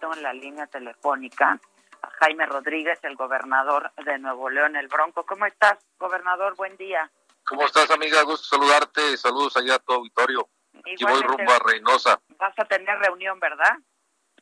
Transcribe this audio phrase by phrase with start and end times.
[0.00, 1.58] En la línea telefónica
[2.02, 5.26] a Jaime Rodríguez, el gobernador de Nuevo León, el Bronco.
[5.26, 6.54] ¿Cómo estás, gobernador?
[6.54, 7.10] Buen día.
[7.44, 8.22] ¿Cómo estás, amiga?
[8.22, 9.16] Gusto saludarte.
[9.16, 10.48] Saludos allá a tu auditorio.
[10.74, 12.20] Aquí voy rumbo a Reynosa.
[12.38, 13.76] Vas a tener reunión, ¿verdad?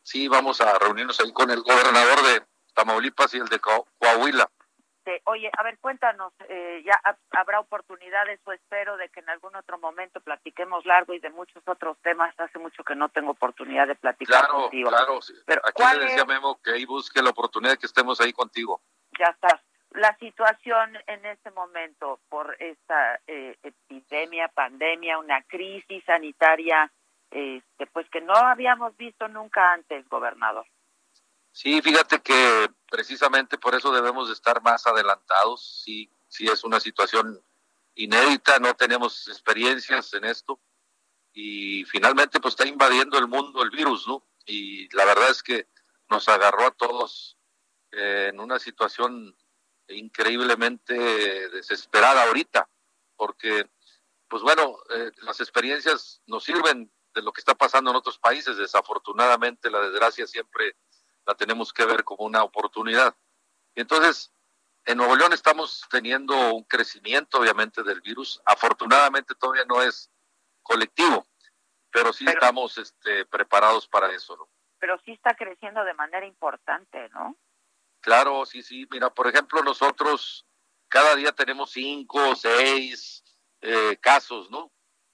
[0.02, 2.42] Sí, vamos a reunirnos ahí con el gobernador de
[2.74, 4.50] Tamaulipas y el de Coahuila.
[5.24, 9.78] Oye, a ver, cuéntanos, eh, ya habrá oportunidades o espero de que en algún otro
[9.78, 12.34] momento platiquemos largo y de muchos otros temas.
[12.38, 14.90] Hace mucho que no tengo oportunidad de platicar claro, contigo.
[14.90, 18.32] Claro, Pero, Aquí le decía Memo que ahí busque la oportunidad de que estemos ahí
[18.32, 18.80] contigo.
[19.18, 26.90] Ya estás la situación en este momento por esta eh, epidemia, pandemia, una crisis sanitaria,
[27.30, 30.66] este, pues que no habíamos visto nunca antes, gobernador.
[31.56, 35.80] Sí, fíjate que precisamente por eso debemos estar más adelantados.
[35.82, 37.42] Sí, sí es una situación
[37.94, 40.60] inédita, no tenemos experiencias en esto
[41.32, 44.22] y finalmente pues está invadiendo el mundo el virus, ¿no?
[44.44, 45.66] Y la verdad es que
[46.10, 47.38] nos agarró a todos
[47.90, 49.34] eh, en una situación
[49.88, 50.92] increíblemente
[51.48, 52.68] desesperada ahorita,
[53.16, 53.66] porque,
[54.28, 58.58] pues bueno, eh, las experiencias nos sirven de lo que está pasando en otros países.
[58.58, 60.76] Desafortunadamente, la desgracia siempre
[61.26, 63.14] la tenemos que ver como una oportunidad.
[63.74, 64.32] Y entonces,
[64.84, 68.40] en Nuevo León estamos teniendo un crecimiento, obviamente, del virus.
[68.44, 70.10] Afortunadamente, todavía no es
[70.62, 71.26] colectivo,
[71.90, 74.48] pero sí estamos este, preparados para eso, ¿no?
[74.78, 77.36] Pero sí está creciendo de manera importante, ¿no?
[78.00, 78.86] Claro, sí, sí.
[78.90, 80.46] Mira, por ejemplo, nosotros
[80.88, 83.24] cada día tenemos cinco o seis
[83.60, 84.70] eh, casos, ¿no?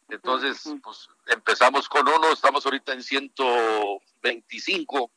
[0.09, 5.11] Entonces, pues empezamos con uno, estamos ahorita en 125.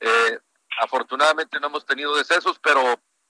[0.00, 0.38] Eh,
[0.78, 2.80] afortunadamente no hemos tenido decesos, pero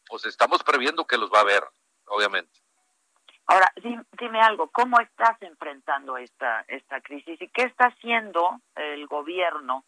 [0.06, 1.62] pues estamos previendo que los va a haber,
[2.06, 2.58] obviamente.
[3.46, 3.72] Ahora,
[4.18, 9.84] dime algo, ¿cómo estás enfrentando esta, esta crisis y qué está haciendo el gobierno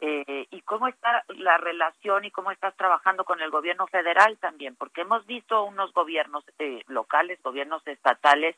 [0.00, 4.76] eh, y cómo está la relación y cómo estás trabajando con el gobierno federal también,
[4.76, 8.56] porque hemos visto unos gobiernos eh, locales, gobiernos estatales,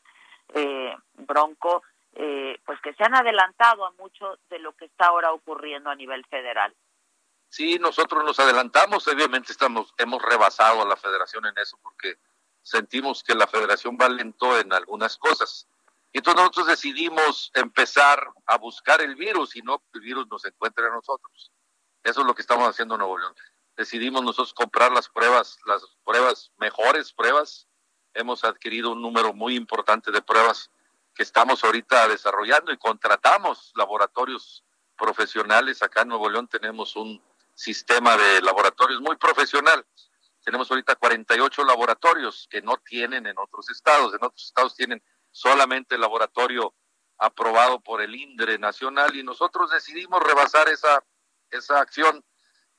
[0.53, 1.83] eh, Bronco,
[2.65, 6.25] pues que se han adelantado a mucho de lo que está ahora ocurriendo a nivel
[6.25, 6.73] federal.
[7.49, 12.19] Sí, nosotros nos adelantamos, obviamente estamos, hemos rebasado a la federación en eso porque
[12.61, 15.67] sentimos que la federación va lento en algunas cosas
[16.17, 20.87] entonces nosotros decidimos empezar a buscar el virus y no que el virus nos encuentre
[20.87, 21.51] a nosotros.
[22.03, 23.35] Eso es lo que estamos haciendo en Nuevo León.
[23.75, 27.67] Decidimos nosotros comprar las pruebas, las pruebas, mejores pruebas.
[28.15, 30.71] Hemos adquirido un número muy importante de pruebas
[31.13, 34.63] que estamos ahorita desarrollando y contratamos laboratorios
[34.97, 35.83] profesionales.
[35.83, 37.21] Acá en Nuevo León tenemos un
[37.57, 39.83] sistema de laboratorios muy profesional.
[40.45, 44.13] Tenemos ahorita 48 laboratorios que no tienen en otros estados.
[44.13, 46.75] En otros estados tienen solamente el laboratorio
[47.17, 51.03] aprobado por el INDRE nacional y nosotros decidimos rebasar esa,
[51.49, 52.23] esa acción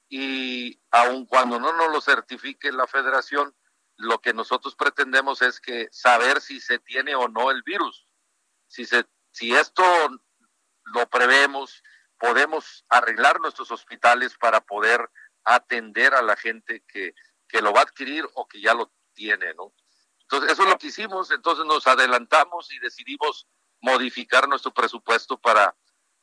[0.09, 3.55] y aun cuando no nos lo certifique la federación,
[3.97, 8.07] lo que nosotros pretendemos es que saber si se tiene o no el virus.
[8.69, 9.83] Si, se, si esto
[10.85, 11.83] lo prevemos,
[12.19, 15.09] podemos arreglar nuestros hospitales para poder
[15.45, 17.15] atender a la gente que,
[17.49, 19.73] que lo va a adquirir o que ya lo tiene, ¿no?
[20.21, 23.47] Entonces, eso es lo que hicimos, entonces nos adelantamos y decidimos
[23.81, 25.75] modificar nuestro presupuesto para,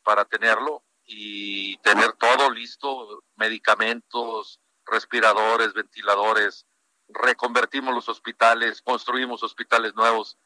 [0.04, 6.68] para tenerlo y tener todo listo, medicamentos, respiradores, ventiladores,
[7.08, 10.38] reconvertimos los hospitales, construimos hospitales nuevos.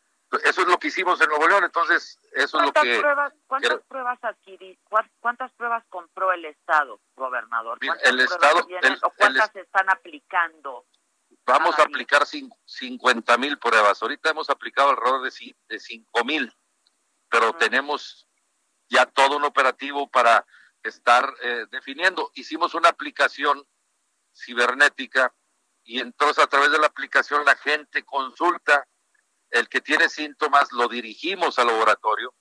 [0.44, 3.00] Eso es lo que hicimos en Nuevo León, entonces eso es lo que...
[3.00, 4.78] Pruebas, ¿Cuántas pruebas adquirí,
[5.19, 7.79] cuántas pruebas compró el Estado, gobernador?
[8.03, 8.67] el Estado...
[9.03, 10.85] ¿O cuántas se están aplicando?
[11.46, 14.02] Vamos a aplicar 50 mil pruebas.
[14.03, 16.53] Ahorita hemos aplicado alrededor de, de 5 mil,
[17.28, 18.28] pero tenemos
[18.87, 20.46] ya todo un operativo para
[20.84, 22.32] estar eh, definiendo.
[22.35, 23.66] Hicimos una aplicación
[24.34, 25.34] cibernética
[25.84, 28.85] y entonces a través de la aplicación la gente consulta,
[29.51, 32.34] el que tiene síntomas lo dirigimos al laboratorio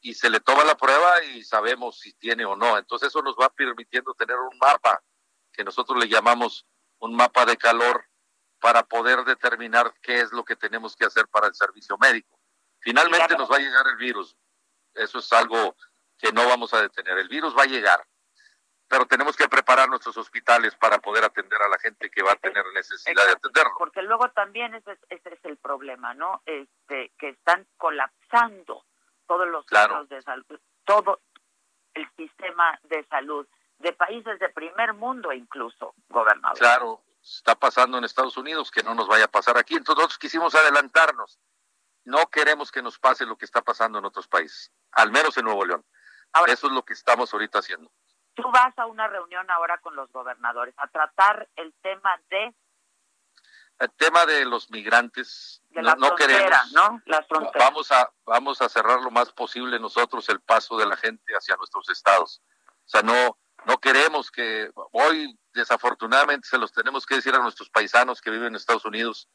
[0.00, 2.76] y se le toma la prueba y sabemos si tiene o no.
[2.76, 5.02] Entonces eso nos va permitiendo tener un mapa
[5.52, 6.66] que nosotros le llamamos
[6.98, 8.04] un mapa de calor
[8.60, 12.38] para poder determinar qué es lo que tenemos que hacer para el servicio médico.
[12.80, 14.36] Finalmente nos va a llegar el virus.
[14.94, 15.76] Eso es algo
[16.18, 17.18] que no vamos a detener.
[17.18, 18.06] El virus va a llegar,
[18.88, 22.36] pero tenemos que preparar nuestros hospitales para poder atender a la gente que va a
[22.36, 23.74] tener necesidad de atenderlo.
[23.78, 26.42] Porque luego también ese, ese es el problema, ¿no?
[26.46, 28.84] Este, que están colapsando
[29.26, 31.20] todos los centros de salud, todo
[31.94, 33.46] el sistema de salud
[33.78, 36.58] de países de primer mundo incluso, gobernador.
[36.58, 39.74] Claro, está pasando en Estados Unidos, que no nos vaya a pasar aquí.
[39.74, 41.38] Entonces nosotros quisimos adelantarnos.
[42.04, 45.46] No queremos que nos pase lo que está pasando en otros países, al menos en
[45.46, 45.84] Nuevo León.
[46.48, 47.90] Eso es lo que estamos ahorita haciendo.
[48.34, 52.54] Tú vas a una reunión ahora con los gobernadores a tratar el tema de
[53.80, 55.60] el tema de los migrantes.
[55.70, 56.72] De no, no queremos.
[56.72, 57.02] ¿no?
[57.58, 61.56] vamos a vamos a cerrar lo más posible nosotros el paso de la gente hacia
[61.56, 62.40] nuestros estados.
[62.84, 63.36] O sea no
[63.66, 68.48] no queremos que hoy desafortunadamente se los tenemos que decir a nuestros paisanos que viven
[68.48, 69.28] en Estados Unidos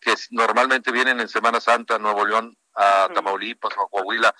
[0.00, 4.34] que normalmente vienen en Semana Santa a Nuevo León a Tamaulipas o a Coahuila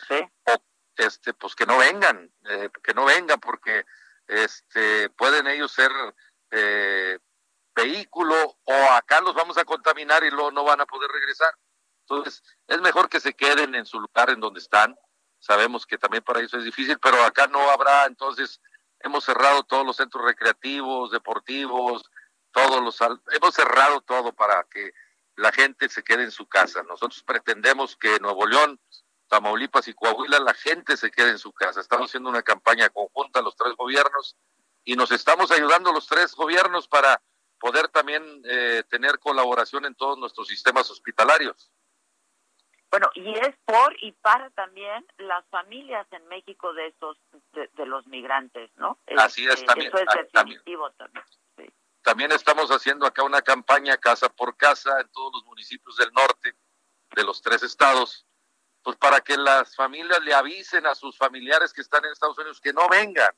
[0.44, 0.62] o
[0.97, 3.85] este pues que no vengan eh, que no vengan porque
[4.27, 5.91] este pueden ellos ser
[6.51, 7.19] eh,
[7.75, 11.55] vehículo o acá los vamos a contaminar y luego no van a poder regresar.
[12.09, 14.97] Entonces, es mejor que se queden en su lugar en donde están.
[15.39, 18.61] Sabemos que también para ellos es difícil, pero acá no habrá, entonces
[19.01, 22.11] hemos cerrado todos los centros recreativos, deportivos,
[22.53, 22.99] todos los
[23.33, 24.93] hemos cerrado todo para que
[25.37, 26.83] la gente se quede en su casa.
[26.85, 28.81] Nosotros pretendemos que Nuevo León,
[29.28, 31.81] Tamaulipas y Coahuila la gente se quede en su casa.
[31.81, 34.37] Estamos haciendo una campaña conjunta los tres gobiernos
[34.84, 37.20] y nos estamos ayudando los tres gobiernos para
[37.58, 41.70] poder también eh, tener colaboración en todos nuestros sistemas hospitalarios.
[42.90, 47.19] Bueno, y es por y para también las familias en México de estos
[47.52, 48.99] de, los migrantes, ¿no?
[49.17, 49.88] Así es, este, también.
[49.88, 51.25] Eso es ah, definitivo también.
[52.02, 56.55] También estamos haciendo acá una campaña casa por casa en todos los municipios del norte
[57.17, 58.25] de los tres estados,
[58.87, 62.61] pues para que las familias le avisen a sus familiares que están en Estados Unidos
[62.61, 63.35] que no vengan,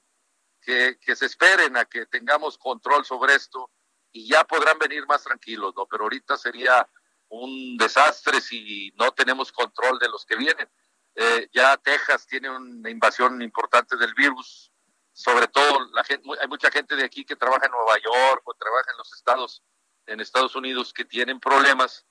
[0.61, 3.71] que, que se esperen a que tengamos control sobre esto
[4.13, 5.87] y ya podrán venir más tranquilos, ¿no?
[5.87, 6.87] Pero ahorita sería
[7.29, 10.69] un desastre si no tenemos control de los que vienen.
[11.15, 14.71] Eh, ya Texas tiene una invasión importante del virus,
[15.15, 18.53] sobre todo la gente, hay mucha gente de aquí que trabaja en Nueva York o
[18.53, 19.63] trabaja en los estados,
[20.05, 22.05] en Estados Unidos que tienen problemas,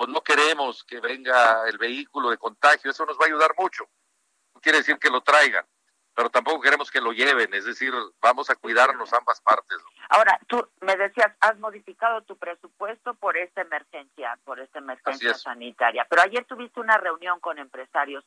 [0.00, 3.84] pues no queremos que venga el vehículo de contagio, eso nos va a ayudar mucho.
[4.54, 5.66] No quiere decir que lo traigan,
[6.14, 9.76] pero tampoco queremos que lo lleven, es decir, vamos a cuidarnos ambas partes.
[10.08, 16.06] Ahora, tú me decías, has modificado tu presupuesto por esta emergencia, por esta emergencia sanitaria,
[16.08, 18.24] pero ayer tuviste una reunión con empresarios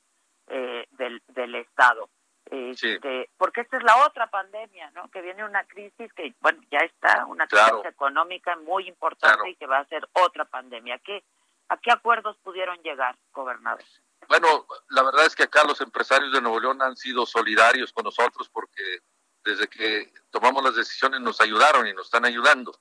[0.49, 2.07] eh, del, del Estado.
[2.51, 5.09] Este, porque esta es la otra pandemia, ¿no?
[5.09, 9.65] Que viene una crisis que, bueno, ya está, una crisis económica muy importante y que
[9.65, 10.99] va a ser otra pandemia.
[10.99, 11.23] ¿Qué,
[11.69, 13.83] ¿A qué acuerdos pudieron llegar, gobernador?
[14.27, 18.05] Bueno, la verdad es que acá los empresarios de Nuevo León han sido solidarios con
[18.05, 18.99] nosotros porque
[19.43, 22.71] desde que tomamos las decisiones nos ayudaron y nos están ayudando.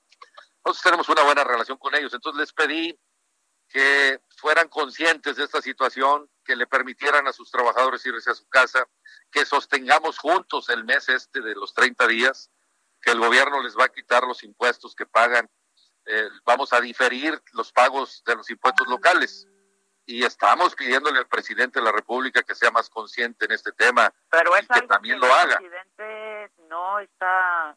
[0.64, 2.98] Nosotros tenemos una buena relación con ellos, entonces les pedí
[3.68, 8.46] que fueran conscientes de esta situación, que le permitieran a sus trabajadores irse a su
[8.48, 8.86] casa,
[9.30, 12.50] que sostengamos juntos el mes este de los 30 días,
[13.00, 15.50] que el gobierno les va a quitar los impuestos que pagan,
[16.06, 19.46] eh, vamos a diferir los pagos de los impuestos locales
[20.04, 24.12] y estamos pidiéndole al presidente de la República que sea más consciente en este tema
[24.30, 25.56] Pero es y que también lo haga.
[25.56, 27.76] El presidente no está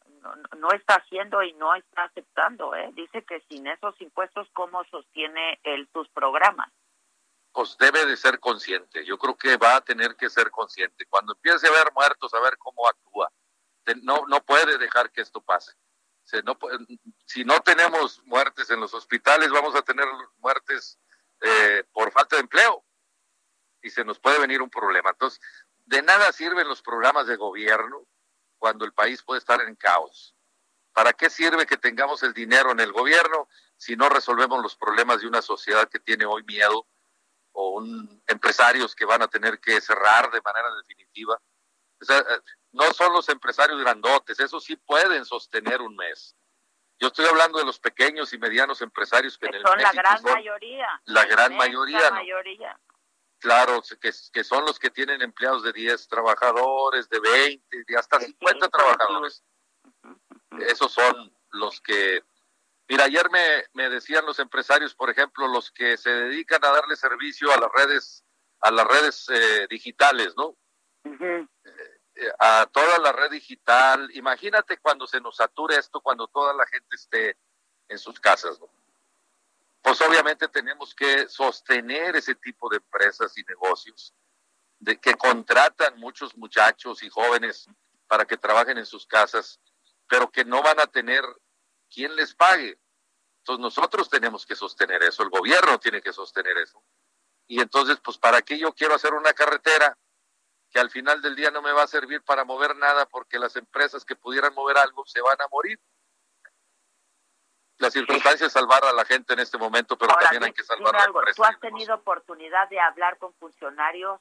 [0.58, 2.90] no, está haciendo y no está aceptando, ¿eh?
[2.94, 6.68] Dice que sin esos impuestos cómo sostiene él sus programas.
[7.52, 9.04] Pues debe de ser consciente.
[9.04, 11.06] Yo creo que va a tener que ser consciente.
[11.06, 13.30] Cuando empiece a ver muertos, a ver cómo actúa.
[14.02, 15.72] No no puede dejar que esto pase.
[16.44, 16.58] no,
[17.26, 20.06] si no tenemos muertes en los hospitales, vamos a tener
[20.38, 20.98] muertes
[21.40, 22.84] eh, por falta de empleo
[23.82, 25.10] y se nos puede venir un problema.
[25.10, 25.40] Entonces,
[25.84, 28.06] de nada sirven los programas de gobierno
[28.58, 30.36] cuando el país puede estar en caos.
[30.92, 35.20] ¿Para qué sirve que tengamos el dinero en el gobierno si no resolvemos los problemas
[35.20, 36.86] de una sociedad que tiene hoy miedo
[37.52, 37.82] o
[38.28, 41.40] empresarios que van a tener que cerrar de manera definitiva?
[42.08, 42.40] Eh,
[42.70, 46.36] no son los empresarios grandotes, esos sí pueden sostener un mes.
[46.98, 50.22] Yo estoy hablando de los pequeños y medianos empresarios que, en el son la gran
[50.22, 50.88] mayoría.
[51.04, 52.10] La gran mayoría.
[52.10, 52.78] mayoría.
[53.38, 58.18] Claro, que, que, son los que tienen empleados de 10 trabajadores, de 20, de hasta
[58.18, 59.44] 50 trabajadores.
[60.60, 62.22] Esos son los que...
[62.88, 66.96] Mira, ayer me, me decían los empresarios, por ejemplo, los que se dedican a darle
[66.96, 68.24] servicio a las redes,
[68.60, 70.56] a las redes eh, digitales, ¿no?
[72.38, 74.08] A toda la red digital.
[74.14, 77.36] Imagínate cuando se nos sature esto, cuando toda la gente esté
[77.88, 78.58] en sus casas.
[79.82, 84.14] Pues obviamente tenemos que sostener ese tipo de empresas y negocios
[84.78, 87.66] de que contratan muchos muchachos y jóvenes
[88.06, 89.60] para que trabajen en sus casas,
[90.08, 91.24] pero que no van a tener
[91.90, 92.78] quien les pague.
[93.38, 96.82] Entonces nosotros tenemos que sostener eso, el gobierno tiene que sostener eso.
[97.46, 99.96] Y entonces, pues, ¿para qué yo quiero hacer una carretera
[100.76, 103.56] que al final del día no me va a servir para mover nada porque las
[103.56, 105.80] empresas que pudieran mover algo se van a morir?
[107.78, 110.94] La circunstancia es salvar a la gente en este momento, pero también hay que salvar
[110.94, 111.32] a la.
[111.34, 114.20] ¿Tú has tenido oportunidad de hablar con funcionarios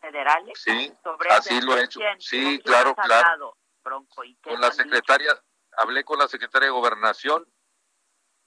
[0.00, 0.58] federales?
[0.58, 0.90] Sí,
[1.28, 2.00] así lo he hecho.
[2.18, 3.58] Sí, claro, claro.
[3.82, 5.38] con la secretaria,
[5.76, 7.46] hablé con la secretaria de Gobernación.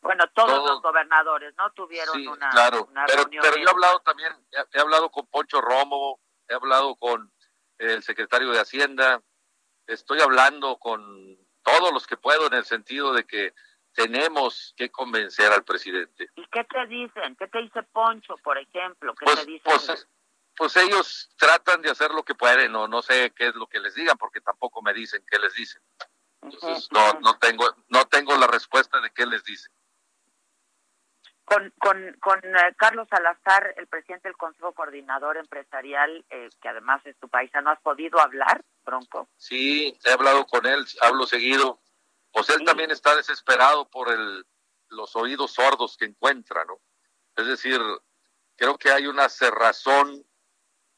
[0.01, 1.71] Bueno, todos, los gobernadores, ¿no?
[1.73, 4.33] Tuvieron una, claro, pero, Pero yo he hablado también,
[4.71, 7.32] he hablado con Poncho Romo, he hablado con
[7.77, 9.21] el secretario de Hacienda,
[9.87, 13.53] estoy hablando con todos los que puedo en el sentido de que
[13.93, 16.29] tenemos que convencer al presidente.
[16.35, 17.35] ¿Y qué te dicen?
[17.37, 19.13] ¿Qué te dice Poncho, por ejemplo?
[19.15, 19.61] ¿Qué pues, te dicen?
[19.63, 20.07] Pues,
[20.55, 23.79] pues, ellos tratan de hacer lo que pueden, o no sé qué es lo que
[23.79, 25.81] les digan, porque tampoco me dicen qué les dicen.
[26.41, 29.71] Entonces, no, no, tengo, no tengo la respuesta de qué les dicen.
[31.45, 37.01] Con, con, con eh, Carlos Salazar, el presidente del Consejo Coordinador Empresarial, eh, que además
[37.05, 39.29] es tu paisano, ¿has podido hablar, Bronco?
[39.35, 41.81] Sí, he hablado con él, hablo seguido.
[42.31, 44.45] Pues él también está desesperado por el,
[44.89, 46.79] los oídos sordos que encuentra, ¿no?
[47.35, 47.79] Es decir,
[48.55, 50.25] creo que hay una cerrazón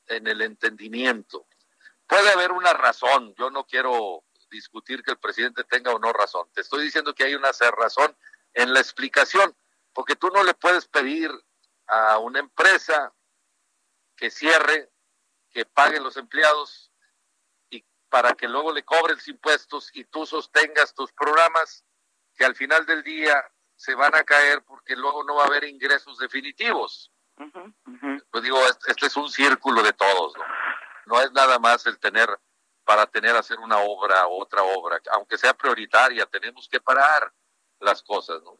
[0.08, 1.48] en el entendimiento.
[2.08, 6.48] Puede haber una razón, yo no quiero discutir que el presidente tenga o no razón,
[6.54, 8.16] te estoy diciendo que hay una cerrazón
[8.54, 9.56] en la explicación
[9.96, 11.32] porque tú no le puedes pedir
[11.88, 13.14] a una empresa
[14.18, 14.92] que cierre,
[15.50, 16.92] que pague los empleados
[17.70, 21.86] y para que luego le cobres impuestos y tú sostengas tus programas
[22.36, 23.42] que al final del día
[23.78, 27.12] se van a caer porque luego no va a haber ingresos definitivos.
[28.32, 30.44] Pues digo, este es un círculo de todos, ¿no?
[31.06, 32.30] No es nada más el tener
[32.84, 37.34] para tener hacer una obra o otra obra, aunque sea prioritaria, tenemos que parar
[37.80, 38.60] las cosas, ¿no?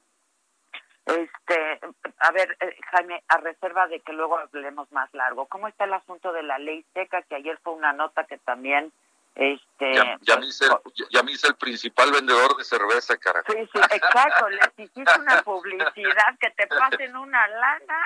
[1.06, 1.80] Este,
[2.20, 5.94] a ver, eh, Jaime, a reserva de que luego hablemos más largo, ¿cómo está el
[5.94, 7.22] asunto de la ley seca?
[7.22, 8.92] Que ayer fue una nota que también,
[9.36, 10.66] este, ya, ya, me, hice,
[11.12, 13.52] ya me hice el principal vendedor de cerveza, carajo.
[13.52, 18.06] Sí, sí, exacto, les hiciste una publicidad que te pasen una lana,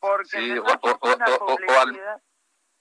[0.00, 1.08] porque sí, o, o,
[1.80, 2.00] al,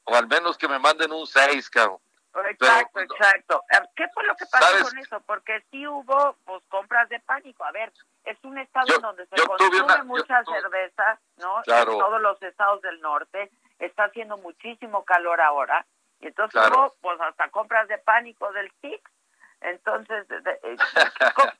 [0.05, 2.00] o, al, menos que me manden un 6, cabrón.
[2.34, 3.64] Exacto, exacto.
[3.96, 5.20] ¿Qué fue lo que pasó con eso?
[5.22, 7.64] Porque sí hubo pues compras de pánico.
[7.66, 7.92] A ver,
[8.24, 11.62] es un estado en donde se consume mucha cerveza, ¿no?
[11.66, 15.86] En todos los estados del norte está haciendo muchísimo calor ahora
[16.20, 19.10] y entonces hubo pues hasta compras de pánico del TIC.
[19.62, 20.78] Entonces, eh,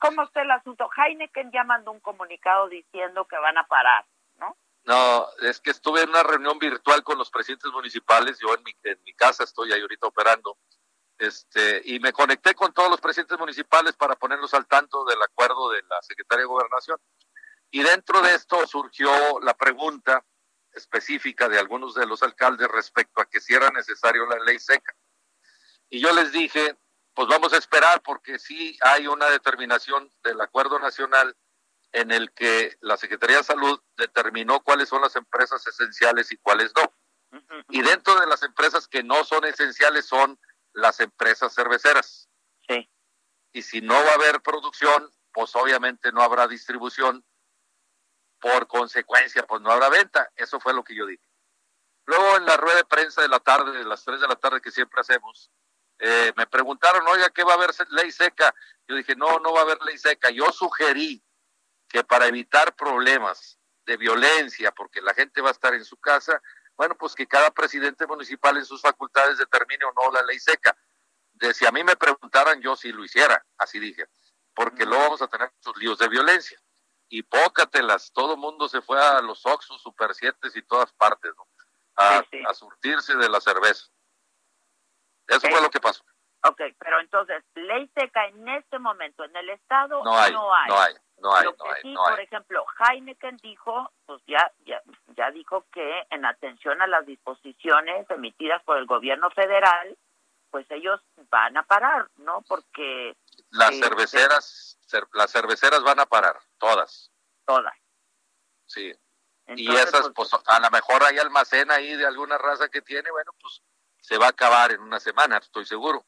[0.00, 0.90] ¿cómo, está el asunto?
[0.96, 4.04] Heineken ya mandó un comunicado diciendo que van a parar,
[4.38, 4.56] ¿no?
[4.84, 8.72] No, es que estuve en una reunión virtual con los presidentes municipales, yo en mi,
[8.82, 10.58] en casa estoy ahí ahorita operando,
[11.18, 15.70] este, y me conecté con todos los presidentes municipales para ponerlos al tanto del acuerdo
[15.70, 16.98] de la Secretaría de Gobernación.
[17.70, 19.10] Y dentro de esto surgió
[19.40, 20.24] la pregunta
[20.72, 24.96] específica de algunos de los alcaldes respecto a que si era necesario la ley seca.
[25.88, 26.76] Y yo les dije,
[27.14, 31.36] pues vamos a esperar porque sí hay una determinación del acuerdo nacional
[31.92, 36.72] en el que la Secretaría de Salud determinó cuáles son las empresas esenciales y cuáles
[36.74, 36.92] no.
[37.68, 40.38] Y dentro de las empresas que no son esenciales son
[40.72, 42.28] las empresas cerveceras.
[42.68, 42.90] Sí.
[43.52, 47.24] Y si no va a haber producción, pues obviamente no habrá distribución.
[48.40, 50.30] Por consecuencia, pues no habrá venta.
[50.34, 51.26] Eso fue lo que yo dije.
[52.06, 54.60] Luego en la rueda de prensa de la tarde, de las 3 de la tarde
[54.60, 55.50] que siempre hacemos,
[55.98, 58.52] eh, me preguntaron, oiga, ¿qué va a haber ley seca?
[58.88, 60.30] Yo dije, no, no va a haber ley seca.
[60.30, 61.22] Yo sugerí
[61.92, 66.40] que para evitar problemas de violencia, porque la gente va a estar en su casa,
[66.74, 70.74] bueno, pues que cada presidente municipal en sus facultades determine o no la ley seca.
[71.34, 74.06] De si a mí me preguntaran, yo sí lo hiciera, así dije,
[74.54, 76.58] porque luego vamos a tener muchos líos de violencia.
[77.08, 81.30] Y pócatelas, todo el mundo se fue a los Oxus, Super 7 y todas partes,
[81.36, 81.46] ¿no?
[81.96, 83.84] A, surtirse de la cerveza.
[85.26, 86.02] Eso fue lo que pasó.
[86.44, 90.32] Ok, pero entonces, ley seca en este momento en el Estado no hay.
[90.32, 90.68] No hay.
[90.68, 90.94] No hay.
[91.22, 91.46] No hay,
[91.82, 94.82] sí, por ejemplo, Heineken dijo, pues ya, ya,
[95.16, 99.96] ya dijo que en atención a las disposiciones emitidas por el gobierno federal,
[100.50, 101.00] pues ellos
[101.30, 102.42] van a parar, ¿no?
[102.48, 103.16] Porque
[103.50, 104.78] las este, cerveceras,
[105.12, 107.12] las cerveceras van a parar, todas.
[107.46, 107.74] Todas.
[108.66, 108.92] Sí.
[109.46, 113.12] y esas, pues, pues, a lo mejor hay almacén ahí de alguna raza que tiene,
[113.12, 113.62] bueno, pues
[114.00, 116.04] se va a acabar en una semana, estoy seguro.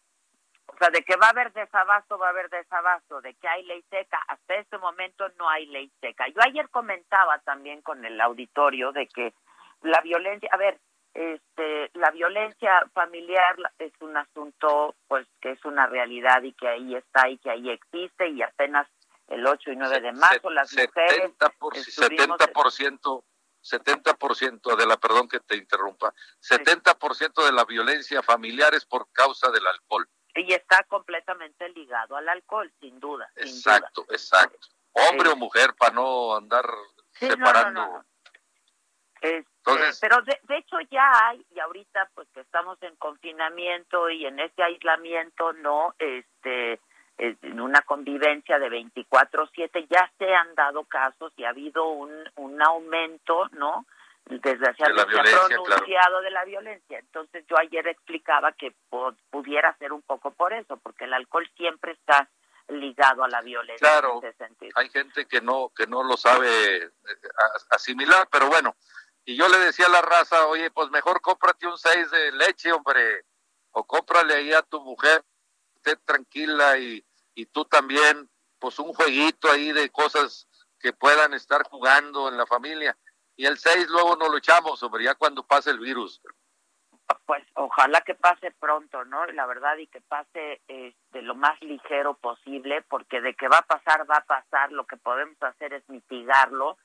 [0.67, 3.65] O sea, de que va a haber desabasto, va a haber desabasto, de que hay
[3.65, 6.27] ley seca, hasta este momento no hay ley seca.
[6.29, 9.35] Yo ayer comentaba también con el auditorio de que
[9.83, 10.81] la violencia, a ver,
[11.15, 16.97] este, la violencia familiar es un asunto pues que es una realidad y que ahí
[16.97, 18.89] está y que ahí existe y apenas
[19.29, 23.25] el 8 y 9 de marzo las mujeres 70%,
[23.63, 29.53] 70% de la perdón que te interrumpa 70% de la violencia familiar es por causa
[29.53, 34.69] del alcohol y está completamente ligado al alcohol sin duda exacto exacto.
[34.95, 36.65] Hombre o mujer para no andar
[37.13, 38.05] separando.
[39.21, 39.45] este,
[40.01, 44.63] pero de, hecho ya hay, y ahorita pues que estamos en confinamiento y en este
[44.63, 46.81] aislamiento, no, este,
[47.19, 52.63] en una convivencia de 24/7 ya se han dado casos y ha habido un, un
[52.63, 53.87] aumento, ¿no?
[54.27, 56.99] Desgraciadamente se ha pronunciado de la violencia.
[56.99, 58.75] Entonces yo ayer explicaba que
[59.31, 62.31] pudiera ser un poco por eso, porque el alcohol siempre está
[62.69, 64.23] ligado a la violencia claro,
[64.77, 66.91] Hay gente que no que no lo sabe eh,
[67.69, 68.75] asimilar, pero bueno,
[69.27, 72.73] y yo le decía a la raza, oye, pues mejor cómprate un 6 de leche,
[72.73, 73.25] hombre,
[73.73, 75.23] o cómprale ahí a tu mujer,
[75.77, 77.05] esté tranquila y,
[77.35, 82.47] y tú también, pues un jueguito ahí de cosas que puedan estar jugando en la
[82.47, 82.97] familia.
[83.37, 86.21] Y el 6 luego no lo echamos, hombre, ya cuando pase el virus.
[87.27, 89.27] Pues ojalá que pase pronto, ¿no?
[89.27, 93.67] La verdad, y que pase este, lo más ligero posible, porque de que va a
[93.67, 94.73] pasar, va a pasar.
[94.73, 96.79] Lo que podemos hacer es mitigarlo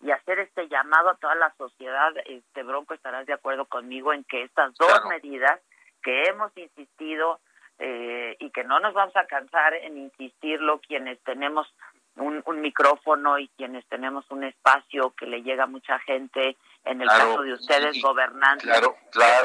[0.00, 4.24] y hacer este llamado a toda la sociedad, este Bronco, estarás de acuerdo conmigo en
[4.24, 5.60] que estas dos medidas
[6.02, 7.40] que hemos insistido
[7.78, 11.66] eh, y que no nos vamos a cansar en insistirlo quienes tenemos
[12.16, 17.00] un, un, micrófono y quienes tenemos un espacio que le llega a mucha gente, en
[17.00, 18.70] el caso de ustedes gobernantes,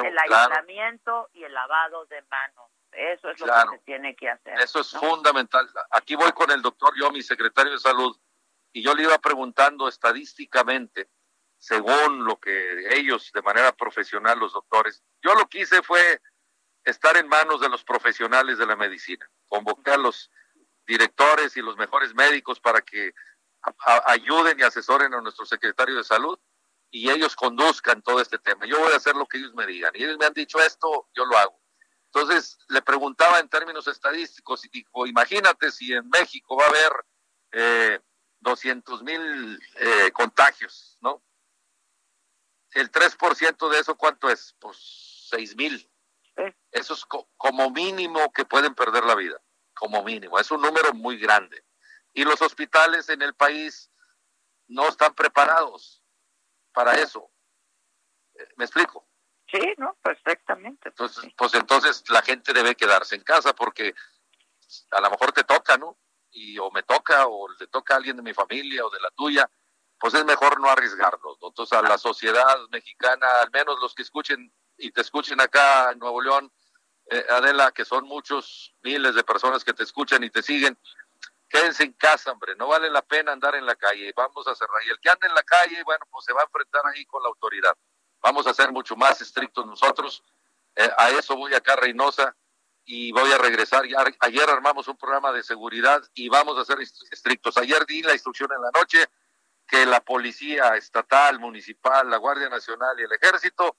[0.03, 2.69] el aislamiento y el lavado de manos.
[2.91, 4.59] Eso es lo que se tiene que hacer.
[4.59, 5.67] Eso es fundamental.
[5.91, 8.15] Aquí voy con el doctor yo, mi secretario de salud
[8.71, 11.09] y yo le iba preguntando estadísticamente,
[11.57, 16.21] según lo que ellos de manera profesional, los doctores, yo lo que hice fue
[16.83, 20.31] estar en manos de los profesionales de la medicina, convoqué a los
[20.89, 23.13] directores y los mejores médicos para que
[24.07, 26.37] ayuden y asesoren a nuestro secretario de salud
[26.90, 28.66] y ellos conduzcan todo este tema.
[28.66, 29.92] Yo voy a hacer lo que ellos me digan.
[29.94, 31.61] Y ellos me han dicho esto, yo lo hago.
[32.05, 36.92] Entonces le preguntaba en términos estadísticos y dijo, imagínate si en México va a haber
[37.51, 38.00] eh,
[38.40, 41.24] 200 mil eh, contagios, ¿no?
[42.72, 44.55] El 3% de eso, ¿cuánto es?
[44.59, 45.87] Pues 6 mil.
[46.72, 47.05] Eso es
[47.37, 49.40] como mínimo que pueden perder la vida,
[49.79, 50.37] como mínimo.
[50.37, 51.65] Es un número muy grande.
[52.13, 53.92] Y los hospitales en el país
[54.68, 56.03] no están preparados
[56.74, 57.31] para eso.
[58.35, 59.07] Eh, ¿Me explico?
[59.51, 60.89] Sí, no, perfectamente.
[60.89, 63.96] Entonces, pues entonces la gente debe quedarse en casa porque
[64.92, 65.98] a lo mejor te toca, ¿no?
[66.31, 69.09] y o me toca o le toca a alguien de mi familia o de la
[69.11, 69.50] tuya,
[70.00, 71.37] pues es mejor no arriesgarlo.
[71.42, 76.00] Entonces a la sociedad mexicana, al menos los que escuchen y te escuchen acá en
[76.00, 76.51] Nuevo León,
[77.09, 80.77] eh, Adela, que son muchos miles de personas que te escuchan y te siguen,
[81.48, 84.81] quédense en casa, hombre, no vale la pena andar en la calle, vamos a cerrar.
[84.85, 87.24] Y el que ande en la calle, bueno, pues se va a enfrentar ahí con
[87.24, 87.75] la autoridad.
[88.22, 90.24] Vamos a ser mucho más estrictos nosotros.
[90.75, 92.35] Eh, a eso voy acá, Reynosa
[92.91, 93.83] y voy a regresar.
[94.19, 97.55] Ayer armamos un programa de seguridad y vamos a ser estrictos.
[97.57, 99.05] Ayer di la instrucción en la noche
[99.67, 103.77] que la policía estatal, municipal, la Guardia Nacional y el Ejército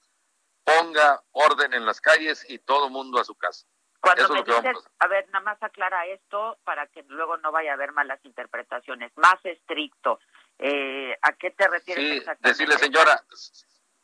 [0.64, 3.66] ponga orden en las calles y todo mundo a su casa.
[4.00, 5.06] Cuando me dices, a...
[5.08, 9.12] ver, nada más aclara esto para que luego no vaya a haber malas interpretaciones.
[9.16, 10.18] Más estricto.
[10.58, 12.48] Eh, ¿A qué te refieres sí, exactamente?
[12.48, 13.22] Decirle, señora,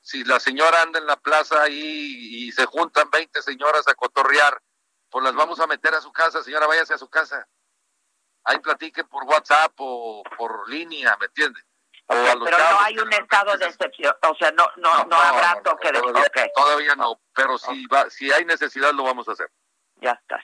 [0.00, 4.60] si la señora anda en la plaza ahí y se juntan 20 señoras a cotorrear,
[5.10, 7.48] pues las vamos a meter a su casa, señora, váyase a su casa.
[8.44, 11.28] Ahí platiquen por WhatsApp o por línea, ¿me
[12.08, 12.44] entiende?
[12.44, 16.00] pero no hay un estado de excepción, o sea, no no no, habrá toque de
[16.00, 19.50] todavía, todavía no, pero si va, si hay necesidad lo vamos a hacer.
[19.96, 20.42] Ya está.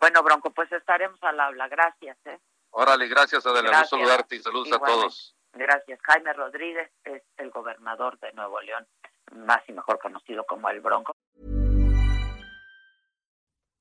[0.00, 1.68] Bueno, Bronco, pues estaremos al habla.
[1.68, 2.38] Gracias, ¿eh?
[2.70, 3.70] Órale, gracias, Adela.
[3.80, 5.36] Gusto saludarte y saludos a todos.
[5.52, 6.00] Gracias.
[6.02, 8.86] Jaime Rodríguez es el gobernador de Nuevo León,
[9.32, 11.14] más y mejor conocido como el Bronco.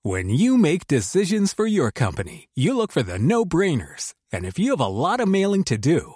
[0.06, 4.14] When you make decisions for your company, you look for the no-brainers.
[4.34, 6.16] And if you have a lot of mailing to do,